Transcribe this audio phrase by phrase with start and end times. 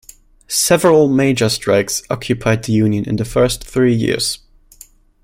[0.47, 4.39] Several major strikes occupied the union in its first three years.